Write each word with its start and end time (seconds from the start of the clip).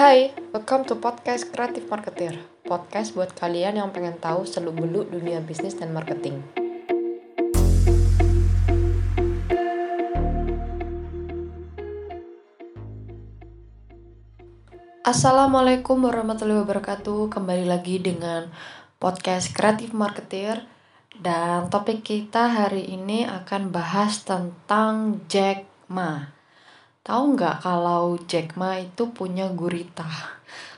Hai, 0.00 0.32
welcome 0.56 0.88
to 0.88 0.96
podcast 0.96 1.52
Kreatif 1.52 1.84
Marketer. 1.92 2.32
Podcast 2.64 3.12
buat 3.12 3.36
kalian 3.36 3.76
yang 3.76 3.92
pengen 3.92 4.16
tahu 4.16 4.48
seluk-beluk 4.48 5.12
dunia 5.12 5.44
bisnis 5.44 5.76
dan 5.76 5.92
marketing. 5.92 6.40
Assalamualaikum 15.04 16.00
warahmatullahi 16.00 16.64
wabarakatuh. 16.64 17.28
Kembali 17.28 17.68
lagi 17.68 18.00
dengan 18.00 18.48
podcast 18.96 19.52
Kreatif 19.52 19.92
Marketer 19.92 20.64
dan 21.20 21.68
topik 21.68 22.00
kita 22.00 22.48
hari 22.48 22.88
ini 22.88 23.28
akan 23.28 23.68
bahas 23.68 24.24
tentang 24.24 25.20
Jack 25.28 25.68
Ma. 25.92 26.39
Tahu 27.10 27.34
nggak 27.34 27.66
kalau 27.66 28.22
Jack 28.30 28.54
Ma 28.54 28.78
itu 28.78 29.10
punya 29.10 29.50
gurita? 29.50 30.06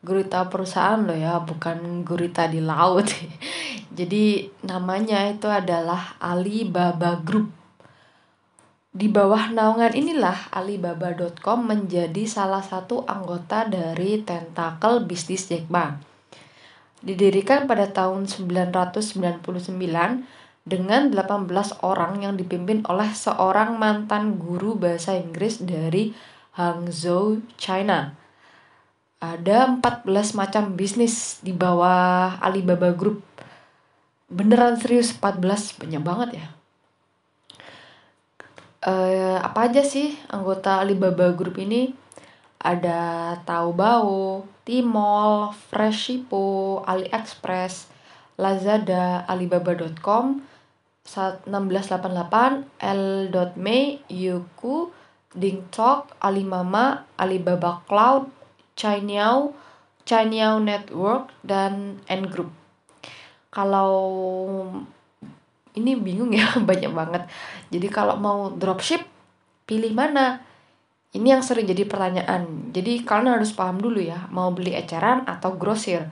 Gurita 0.00 0.48
perusahaan 0.48 0.96
loh 0.96 1.12
ya, 1.12 1.36
bukan 1.44 2.00
gurita 2.00 2.48
di 2.48 2.64
laut. 2.64 3.04
Jadi 3.98 4.48
namanya 4.64 5.28
itu 5.28 5.52
adalah 5.52 6.16
Alibaba 6.16 7.20
Group. 7.20 7.52
Di 8.88 9.12
bawah 9.12 9.52
naungan 9.52 9.92
inilah 9.92 10.48
Alibaba.com 10.48 11.60
menjadi 11.68 12.24
salah 12.24 12.64
satu 12.64 13.04
anggota 13.04 13.68
dari 13.68 14.24
tentakel 14.24 15.04
bisnis 15.04 15.44
Jack 15.44 15.68
Ma 15.68 15.92
Didirikan 17.04 17.68
pada 17.68 17.92
tahun 17.92 18.24
999 18.32 19.44
dengan 20.64 21.12
18 21.12 21.44
orang 21.84 22.24
yang 22.24 22.40
dipimpin 22.40 22.88
oleh 22.88 23.12
seorang 23.12 23.76
mantan 23.76 24.40
guru 24.40 24.80
bahasa 24.80 25.12
Inggris 25.12 25.60
dari 25.60 26.16
Hangzhou, 26.56 27.44
China. 27.60 28.16
Ada 29.20 29.68
14 29.80 30.08
macam 30.36 30.72
bisnis 30.72 31.40
di 31.44 31.52
bawah 31.52 32.40
Alibaba 32.40 32.96
Group. 32.96 33.20
Beneran 34.32 34.80
serius 34.80 35.12
14, 35.12 35.80
banyak 35.80 36.02
banget 36.02 36.30
ya. 36.40 36.46
Uh, 38.84 39.40
apa 39.40 39.72
aja 39.72 39.80
sih 39.80 40.12
anggota 40.28 40.80
Alibaba 40.80 41.32
Group 41.32 41.60
ini? 41.60 41.92
Ada 42.64 43.36
Taobao, 43.44 44.48
Tmall, 44.64 45.52
Freshippo, 45.68 46.80
AliExpress, 46.88 47.92
Lazada, 48.40 49.28
Alibaba.com, 49.28 50.40
1688, 51.04 52.64
L.me, 52.80 54.00
Youku, 54.08 54.88
DingTalk, 55.36 56.16
Alimama, 56.24 57.04
Alibaba 57.20 57.84
Cloud, 57.84 58.32
Cainiao, 58.72 59.52
Cainiao 60.08 60.56
Network, 60.64 61.28
dan 61.44 62.00
N 62.08 62.22
Group. 62.32 62.48
Kalau 63.52 63.92
ini 65.76 65.92
bingung 66.00 66.32
ya, 66.32 66.56
banyak 66.70 66.92
banget. 66.96 67.22
Jadi 67.68 67.86
kalau 67.92 68.16
mau 68.16 68.48
dropship, 68.54 69.04
pilih 69.68 69.92
mana? 69.92 70.40
Ini 71.14 71.38
yang 71.38 71.44
sering 71.46 71.68
jadi 71.68 71.86
pertanyaan. 71.86 72.74
Jadi 72.74 73.06
kalian 73.06 73.38
harus 73.38 73.54
paham 73.54 73.78
dulu 73.78 74.02
ya, 74.02 74.26
mau 74.34 74.50
beli 74.50 74.74
eceran 74.74 75.22
atau 75.28 75.54
grosir. 75.54 76.10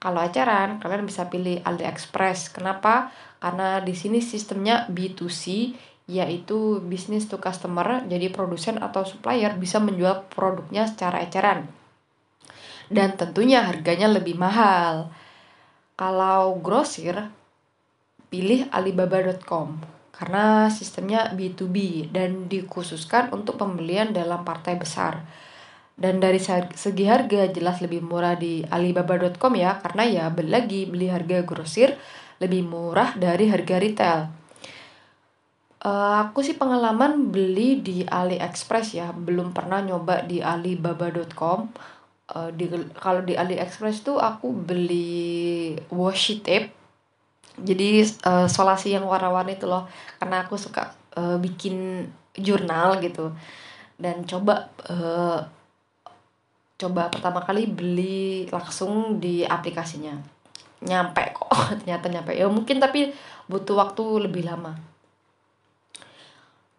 Kalau 0.00 0.24
eceran, 0.24 0.80
kalian 0.80 1.04
bisa 1.04 1.28
pilih 1.28 1.60
AliExpress. 1.60 2.56
Kenapa? 2.56 3.12
Karena 3.36 3.84
di 3.84 3.92
sini 3.92 4.24
sistemnya 4.24 4.88
B2C, 4.88 5.76
yaitu 6.08 6.80
business 6.80 7.28
to 7.28 7.36
customer. 7.36 8.08
Jadi 8.08 8.32
produsen 8.32 8.80
atau 8.80 9.04
supplier 9.04 9.52
bisa 9.60 9.76
menjual 9.76 10.32
produknya 10.32 10.88
secara 10.88 11.20
eceran. 11.20 11.68
Dan 12.88 13.20
tentunya 13.20 13.60
harganya 13.60 14.08
lebih 14.08 14.40
mahal. 14.40 15.12
Kalau 16.00 16.56
grosir, 16.64 17.28
pilih 18.32 18.72
alibaba.com 18.72 20.00
karena 20.20 20.68
sistemnya 20.68 21.32
B2B 21.32 22.08
dan 22.12 22.44
dikhususkan 22.44 23.32
untuk 23.32 23.56
pembelian 23.56 24.12
dalam 24.12 24.44
partai 24.44 24.76
besar. 24.76 25.24
Dan 26.00 26.16
dari 26.16 26.40
segi 26.40 27.04
harga 27.04 27.52
jelas 27.52 27.84
lebih 27.84 28.00
murah 28.00 28.32
di 28.32 28.64
alibaba.com 28.64 29.52
ya 29.52 29.76
karena 29.84 30.02
ya 30.08 30.24
beli 30.32 30.48
lagi 30.48 30.80
beli 30.88 31.12
harga 31.12 31.44
grosir 31.44 31.92
lebih 32.40 32.64
murah 32.64 33.12
dari 33.20 33.52
harga 33.52 33.76
retail. 33.76 34.20
Uh, 35.80 36.28
aku 36.28 36.44
sih 36.44 36.56
pengalaman 36.56 37.32
beli 37.32 37.80
di 37.80 38.04
AliExpress 38.04 38.96
ya, 38.96 39.12
belum 39.12 39.52
pernah 39.52 39.80
nyoba 39.80 40.24
di 40.24 40.40
alibaba.com. 40.40 41.68
Uh, 42.32 42.48
di 42.56 42.68
kalau 42.96 43.20
di 43.20 43.36
AliExpress 43.36 44.00
tuh 44.00 44.16
aku 44.16 44.52
beli 44.56 45.76
washi 45.92 46.40
tape 46.40 46.80
jadi 47.58 48.06
uh, 48.24 48.48
solasi 48.48 48.96
yang 48.96 49.04
warna-warni 49.04 49.58
itu 49.58 49.68
loh 49.68 49.90
karena 50.16 50.46
aku 50.46 50.56
suka 50.56 50.94
uh, 51.16 51.36
bikin 51.36 52.08
jurnal 52.38 53.02
gitu 53.04 53.34
dan 54.00 54.24
coba 54.24 54.72
uh, 54.88 55.44
coba 56.80 57.12
pertama 57.12 57.44
kali 57.44 57.68
beli 57.68 58.48
langsung 58.48 59.20
di 59.20 59.44
aplikasinya. 59.44 60.16
Nyampe 60.80 61.36
kok 61.36 61.52
ternyata 61.84 62.08
nyampe. 62.08 62.32
Ya 62.32 62.48
mungkin 62.48 62.80
tapi 62.80 63.12
butuh 63.44 63.76
waktu 63.76 64.24
lebih 64.24 64.48
lama. 64.48 64.80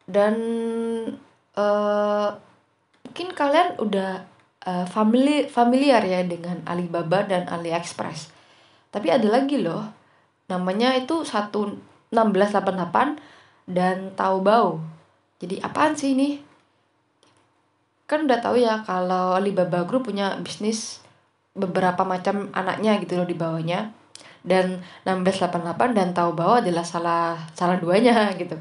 Dan 0.10 0.34
uh, 1.54 2.30
mungkin 3.06 3.30
kalian 3.38 3.78
udah 3.78 4.26
uh, 4.66 4.86
famili 4.90 5.46
familiar 5.46 6.02
ya 6.02 6.26
dengan 6.26 6.66
Alibaba 6.66 7.22
dan 7.22 7.46
AliExpress. 7.46 8.34
Tapi 8.90 9.08
ada 9.14 9.30
lagi 9.30 9.62
loh 9.62 9.86
namanya 10.52 10.98
itu 11.00 11.24
1688 11.24 12.12
dan 13.72 14.12
Taobao. 14.18 14.84
Jadi 15.40 15.64
apaan 15.64 15.96
sih 15.96 16.12
ini 16.12 16.51
kan 18.12 18.28
udah 18.28 18.44
tahu 18.44 18.60
ya 18.60 18.84
kalau 18.84 19.40
Alibaba 19.40 19.88
Group 19.88 20.12
punya 20.12 20.36
bisnis 20.44 21.00
beberapa 21.56 22.04
macam 22.04 22.52
anaknya 22.52 23.00
gitu 23.00 23.16
loh 23.16 23.24
di 23.24 23.40
bawahnya. 23.40 23.96
Dan 24.44 24.84
1688 25.08 25.96
dan 25.96 26.12
Taobao 26.12 26.60
adalah 26.60 26.84
salah 26.84 27.40
salah 27.56 27.80
duanya 27.80 28.28
gitu. 28.42 28.60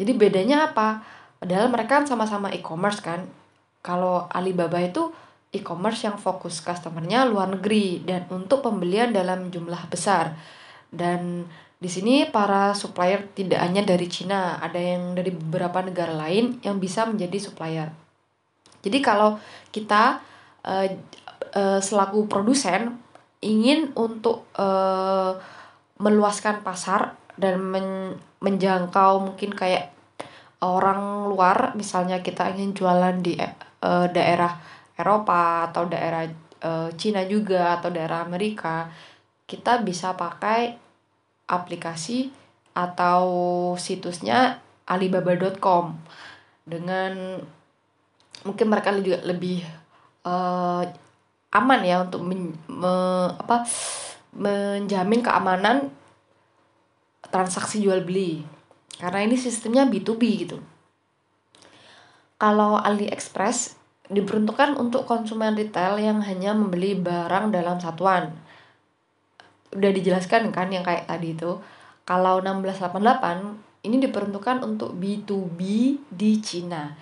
Jadi 0.00 0.12
bedanya 0.16 0.72
apa? 0.72 1.04
Padahal 1.36 1.68
mereka 1.68 2.00
kan 2.00 2.08
sama-sama 2.08 2.48
e-commerce 2.56 3.04
kan. 3.04 3.28
Kalau 3.84 4.24
Alibaba 4.32 4.80
itu 4.80 5.12
e-commerce 5.52 6.08
yang 6.08 6.16
fokus 6.16 6.64
customernya 6.64 7.28
luar 7.28 7.52
negeri 7.52 8.00
dan 8.00 8.24
untuk 8.32 8.64
pembelian 8.64 9.12
dalam 9.12 9.52
jumlah 9.52 9.92
besar. 9.92 10.32
Dan 10.88 11.44
di 11.76 11.92
sini 11.92 12.24
para 12.32 12.72
supplier 12.72 13.28
tidak 13.36 13.60
hanya 13.60 13.84
dari 13.84 14.08
Cina, 14.08 14.56
ada 14.56 14.80
yang 14.80 15.12
dari 15.12 15.28
beberapa 15.28 15.84
negara 15.84 16.16
lain 16.16 16.64
yang 16.64 16.80
bisa 16.80 17.04
menjadi 17.04 17.36
supplier. 17.36 18.05
Jadi 18.86 19.02
kalau 19.02 19.34
kita 19.74 20.22
uh, 20.62 20.86
uh, 21.58 21.80
selaku 21.82 22.30
produsen 22.30 22.94
ingin 23.42 23.90
untuk 23.98 24.46
uh, 24.54 25.34
meluaskan 25.98 26.62
pasar 26.62 27.18
dan 27.34 27.58
men 27.58 28.14
menjangkau 28.38 29.26
mungkin 29.26 29.50
kayak 29.50 29.90
orang 30.62 31.26
luar, 31.26 31.74
misalnya 31.74 32.22
kita 32.22 32.54
ingin 32.54 32.72
jualan 32.78 33.18
di 33.18 33.34
uh, 33.36 34.06
daerah 34.06 34.54
Eropa 34.94 35.68
atau 35.68 35.84
daerah 35.90 36.24
uh, 36.62 36.88
Cina 36.94 37.26
juga 37.26 37.76
atau 37.76 37.90
daerah 37.90 38.22
Amerika, 38.22 38.88
kita 39.44 39.82
bisa 39.82 40.14
pakai 40.14 40.78
aplikasi 41.50 42.30
atau 42.76 43.24
situsnya 43.76 44.60
alibaba.com 44.86 45.96
dengan 46.64 47.40
mungkin 48.46 48.70
mereka 48.70 48.94
juga 48.94 49.18
lebih 49.26 49.66
uh, 50.22 50.86
aman 51.50 51.80
ya 51.82 52.06
untuk 52.06 52.22
men, 52.22 52.54
me, 52.70 52.94
apa 53.34 53.66
menjamin 54.36 55.20
keamanan 55.24 55.90
transaksi 57.26 57.82
jual 57.82 58.06
beli. 58.06 58.46
Karena 58.96 59.26
ini 59.26 59.36
sistemnya 59.36 59.84
B2B 59.84 60.22
gitu. 60.46 60.58
Kalau 62.36 62.78
AliExpress 62.80 63.76
diperuntukkan 64.06 64.78
untuk 64.78 65.08
konsumen 65.08 65.58
retail 65.58 65.98
yang 65.98 66.22
hanya 66.22 66.54
membeli 66.54 66.94
barang 66.94 67.50
dalam 67.50 67.82
satuan. 67.82 68.30
Udah 69.74 69.90
dijelaskan 69.90 70.54
kan 70.54 70.70
yang 70.70 70.86
kayak 70.86 71.10
tadi 71.10 71.34
itu. 71.34 71.58
Kalau 72.06 72.38
1688 72.38 73.88
ini 73.88 73.96
diperuntukkan 73.98 74.62
untuk 74.62 74.94
B2B 74.94 75.60
di 76.06 76.30
Cina 76.38 76.94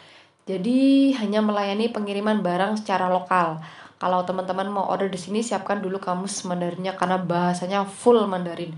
jadi 0.45 1.13
hanya 1.25 1.41
melayani 1.41 1.89
pengiriman 1.89 2.45
barang 2.45 2.77
secara 2.85 3.09
lokal. 3.09 3.65
Kalau 3.97 4.21
teman-teman 4.29 4.69
mau 4.69 4.85
order 4.93 5.09
di 5.09 5.17
sini 5.17 5.41
siapkan 5.41 5.81
dulu 5.81 5.97
kamus 5.97 6.45
Mandarinnya 6.45 6.93
karena 6.93 7.17
bahasanya 7.17 7.89
full 7.89 8.21
Mandarin. 8.29 8.77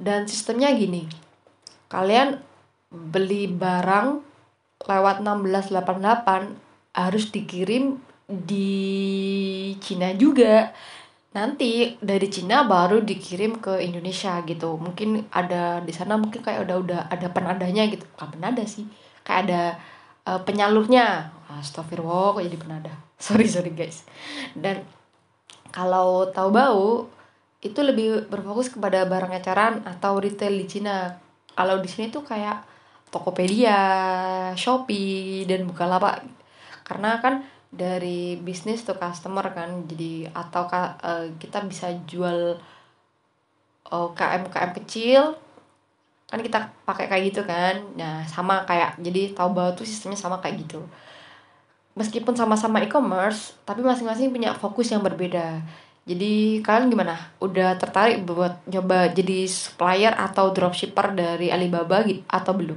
Dan 0.00 0.24
sistemnya 0.24 0.72
gini. 0.72 1.04
Kalian 1.92 2.40
beli 2.88 3.52
barang 3.52 4.24
lewat 4.88 5.20
1688 5.20 6.96
harus 6.96 7.24
dikirim 7.28 8.00
di 8.24 8.72
Cina 9.84 10.16
juga. 10.16 10.72
Nanti 11.36 12.00
dari 12.00 12.32
Cina 12.32 12.64
baru 12.64 13.04
dikirim 13.04 13.60
ke 13.60 13.84
Indonesia 13.84 14.40
gitu. 14.48 14.80
Mungkin 14.80 15.28
ada 15.28 15.84
di 15.84 15.92
sana 15.92 16.16
mungkin 16.16 16.40
kayak 16.40 16.64
udah 16.64 16.76
udah 16.80 17.00
ada 17.12 17.28
penadanya 17.28 17.84
gitu. 17.92 18.08
Bukan 18.16 18.40
penada 18.40 18.64
sih. 18.64 18.88
Kayak 19.20 19.40
ada 19.44 19.62
uh, 20.28 20.40
penyalurnya. 20.42 21.32
Astagfirullah 21.54 22.34
kok 22.34 22.42
jadi 22.42 22.58
penada 22.58 22.92
sorry 23.24 23.46
sorry 23.46 23.72
guys. 23.72 24.02
Dan 24.56 24.82
kalau 25.70 26.28
tahu 26.34 26.50
bau 26.50 26.88
itu 27.64 27.80
lebih 27.80 28.28
berfokus 28.28 28.68
kepada 28.68 29.08
barang 29.08 29.32
eceran 29.32 29.80
atau 29.88 30.20
retail 30.20 30.52
di 30.52 30.66
Cina. 30.68 31.16
Kalau 31.54 31.80
di 31.80 31.88
sini 31.88 32.12
tuh 32.12 32.26
kayak 32.26 32.60
Tokopedia, 33.08 33.78
Shopee 34.58 35.46
dan 35.46 35.64
Bukalapak. 35.70 36.26
Karena 36.84 37.22
kan 37.22 37.46
dari 37.74 38.38
bisnis 38.38 38.86
to 38.86 38.94
customer 38.94 39.50
kan 39.50 39.86
jadi 39.90 40.30
atau 40.30 40.66
uh, 40.70 41.26
kita 41.42 41.64
bisa 41.66 41.90
jual 42.06 42.54
uh, 43.90 44.08
KM 44.14 44.46
KM 44.46 44.72
kecil 44.78 45.34
kan 46.28 46.40
kita 46.40 46.58
pakai 46.88 47.06
kayak 47.06 47.22
gitu 47.30 47.42
kan. 47.44 47.78
Nah 47.94 48.24
sama 48.26 48.64
kayak 48.64 48.98
jadi 49.00 49.36
Taobao 49.36 49.76
tuh 49.76 49.86
sistemnya 49.86 50.18
sama 50.18 50.40
kayak 50.40 50.66
gitu. 50.66 50.80
Meskipun 51.94 52.34
sama-sama 52.34 52.82
e-commerce 52.82 53.54
tapi 53.62 53.84
masing-masing 53.84 54.34
punya 54.34 54.50
fokus 54.56 54.90
yang 54.90 55.04
berbeda. 55.04 55.62
Jadi 56.04 56.60
kalian 56.60 56.92
gimana? 56.92 57.16
Udah 57.40 57.80
tertarik 57.80 58.28
buat 58.28 58.60
coba 58.68 59.08
jadi 59.08 59.48
supplier 59.48 60.12
atau 60.12 60.52
dropshipper 60.52 61.16
dari 61.16 61.48
Alibaba 61.48 62.04
atau 62.28 62.52
belum? 62.52 62.76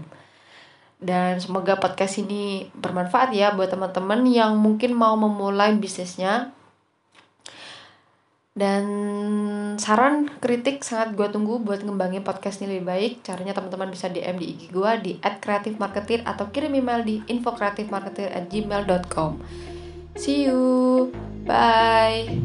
Dan 0.98 1.38
semoga 1.38 1.78
podcast 1.78 2.18
ini 2.24 2.72
bermanfaat 2.74 3.30
ya 3.30 3.54
buat 3.54 3.70
teman-teman 3.70 4.26
yang 4.26 4.58
mungkin 4.58 4.98
mau 4.98 5.14
memulai 5.14 5.76
bisnisnya 5.78 6.57
dan 8.58 8.90
saran 9.78 10.34
kritik 10.42 10.82
sangat 10.82 11.14
gue 11.14 11.30
tunggu 11.30 11.62
buat 11.62 11.86
ngembangin 11.86 12.26
podcast 12.26 12.66
ini 12.66 12.82
lebih 12.82 12.90
baik. 12.90 13.22
Caranya 13.22 13.54
teman-teman 13.54 13.94
bisa 13.94 14.10
DM 14.10 14.42
di 14.42 14.58
IG 14.58 14.74
gue 14.74 14.92
di 15.06 15.22
@kreatifmarketer 15.22 16.26
atau 16.26 16.50
kirim 16.50 16.74
email 16.74 17.06
di 17.06 17.22
infokreatifmarketer@gmail.com 17.30 19.38
see 20.18 20.50
you. 20.50 21.14
Bye 21.46 22.37